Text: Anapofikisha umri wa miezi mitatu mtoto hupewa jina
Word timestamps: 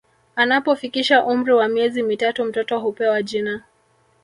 Anapofikisha 0.35 1.25
umri 1.25 1.53
wa 1.53 1.67
miezi 1.67 2.03
mitatu 2.03 2.45
mtoto 2.45 2.79
hupewa 2.79 3.23
jina 3.23 3.61